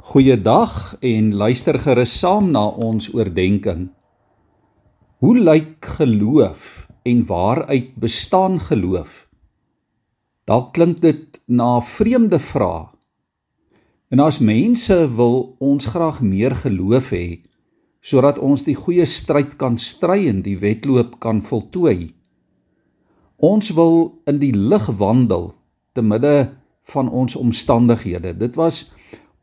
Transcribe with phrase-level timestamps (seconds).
[0.00, 3.90] Goeiedag en luister gerus saam na ons oordeenking.
[5.20, 9.28] Hoe lyk geloof en waaruit bestaan geloof?
[10.48, 12.96] Dalk klink dit na 'n vreemde vraag.
[14.08, 17.40] En as mense wil ons graag meer geloof hê
[18.00, 22.14] sodat ons die goeie stryd kan stry en die wedloop kan voltooi.
[23.36, 25.54] Ons wil in die lig wandel
[25.92, 28.36] te midde van ons omstandighede.
[28.36, 28.90] Dit was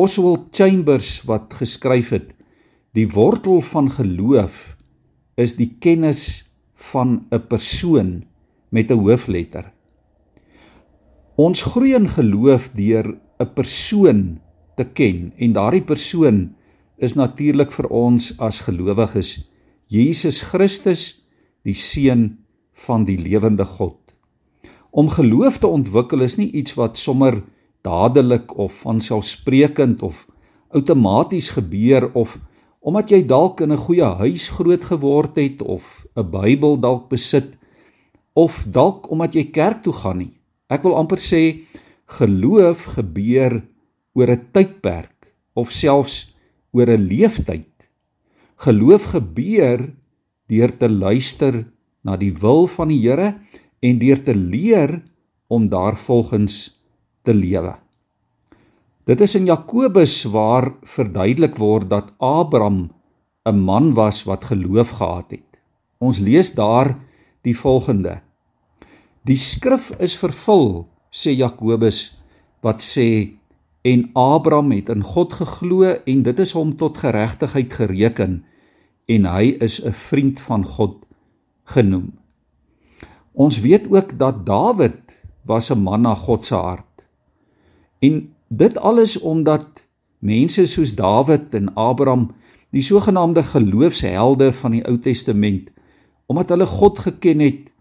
[0.00, 2.30] Oswald Chambers wat geskryf het:
[2.96, 4.76] Die wortel van geloof
[5.36, 6.22] is die kennis
[6.90, 8.24] van 'n persoon
[8.70, 9.72] met 'n hoofletter.
[11.36, 14.40] Ons groei in geloof deur 'n persoon
[14.76, 16.56] te ken en daardie persoon
[16.96, 19.50] is natuurlik vir ons as gelowiges
[19.86, 21.28] Jesus Christus,
[21.62, 22.38] die seun
[22.72, 23.98] van die lewende God.
[24.90, 27.42] Om geloof te ontwikkel is nie iets wat sommer
[27.82, 30.26] dadelik of vanselfsprekend of
[30.70, 32.38] outomaties gebeur of
[32.80, 37.58] omdat jy dalk in 'n goeie huis groot geword het of 'n Bybel dalk besit
[38.32, 40.40] of dalk omdat jy kerk toe gaan nie.
[40.68, 41.66] Ek wil amper sê
[42.06, 43.62] geloof gebeur
[44.14, 46.34] oor 'n tydperk of selfs
[46.72, 47.90] oor 'n leeftyd.
[48.56, 49.94] Geloof gebeur
[50.48, 51.66] deur te luister
[52.04, 53.34] na die wil van die Here
[53.80, 55.02] en deur te leer
[55.48, 56.79] om daarvolgens
[57.22, 57.74] te lewe.
[59.04, 62.90] Dit is in Jakobus waar verduidelik word dat Abraham
[63.48, 65.58] 'n man was wat geloof gehad het.
[65.98, 66.98] Ons lees daar
[67.42, 68.20] die volgende:
[69.24, 72.16] Die skrif is vervul, sê Jakobus,
[72.60, 73.40] wat sê
[73.82, 78.44] en Abraham het in God geglo en dit is hom tot geregtigheid gereken
[79.08, 81.06] en hy is 'n vriend van God
[81.64, 82.12] genoem.
[83.32, 86.89] Ons weet ook dat Dawid was 'n man na God se hart.
[88.00, 89.86] En dit alles omdat
[90.18, 92.30] mense soos Dawid en Abraham,
[92.70, 95.70] die sogenaamde geloofshelde van die Ou Testament,
[96.26, 97.72] omdat hulle God geken het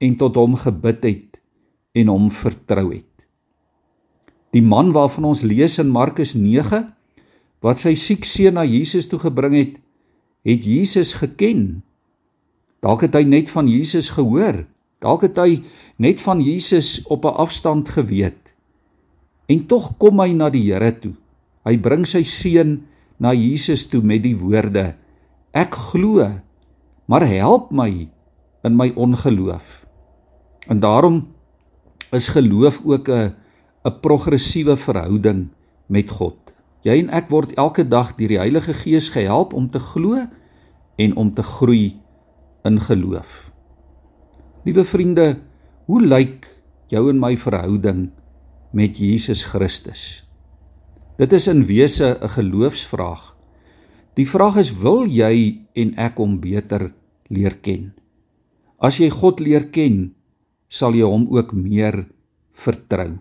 [0.00, 1.40] en tot hom gebid het
[1.92, 3.06] en hom vertrou het.
[4.50, 6.88] Die man waarvan ons lees in Markus 9
[7.60, 9.74] wat sy siek seun na Jesus toe gebring het,
[10.48, 11.82] het Jesus geken.
[12.80, 14.64] Dalk het hy net van Jesus gehoor,
[15.04, 15.60] dalk het hy
[16.00, 18.49] net van Jesus op 'n afstand geweet.
[19.50, 21.16] En tog kom hy na die Here toe.
[21.66, 22.78] Hy bring sy seun
[23.20, 24.94] na Jesus toe met die woorde:
[25.50, 26.22] Ek glo,
[27.10, 28.06] maar help my
[28.62, 29.82] in my ongeloof.
[30.70, 31.24] En daarom
[32.14, 33.34] is geloof ook 'n
[33.84, 35.48] 'n progressiewe verhouding
[35.88, 36.36] met God.
[36.84, 40.26] Jy en ek word elke dag deur die Heilige Gees gehelp om te glo
[40.96, 41.96] en om te groei
[42.64, 43.50] in geloof.
[44.64, 45.40] Liewe vriende,
[45.88, 46.48] hoe lyk
[46.92, 48.10] jou en my verhouding
[48.72, 50.22] met Jesus Christus?
[51.18, 53.36] Dit is in wese 'n geloofsvraag.
[54.14, 56.94] Die vraag is: wil jy en ek hom beter
[57.28, 57.92] leer ken?
[58.78, 60.14] As jy God leer ken,
[60.68, 62.08] sal jy hom ook meer
[62.52, 63.18] vertrou.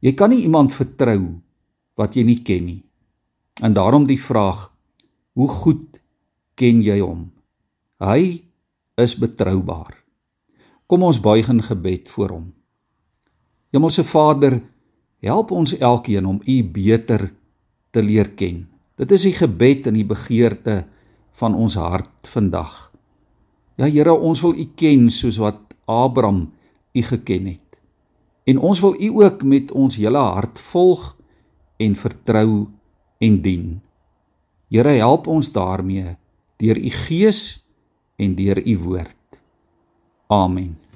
[0.00, 1.40] Jy kan nie iemand vertrou
[1.96, 2.84] wat jy nie ken nie.
[3.62, 4.70] En daarom die vraag:
[5.32, 6.00] hoe goed
[6.54, 7.32] ken jy hom?
[7.98, 8.44] Hy
[8.96, 9.94] is betroubaar.
[10.86, 12.57] Kom ons buig in gebed voor hom.
[13.68, 14.62] Hemelse Vader,
[15.20, 17.28] help ons elkeen om U beter
[17.92, 18.64] te leer ken.
[18.96, 20.86] Dit is die gebed en die begeerte
[21.38, 22.88] van ons hart vandag.
[23.78, 26.48] Ja Here, ons wil U ken soos wat Abraham
[26.96, 27.78] U geken het.
[28.48, 31.12] En ons wil U ook met ons hele hart volg
[31.76, 32.66] en vertrou
[33.20, 33.68] en dien.
[34.72, 36.16] Here, help ons daarmee
[36.56, 37.60] deur U Gees
[38.16, 39.40] en deur U woord.
[40.32, 40.87] Amen.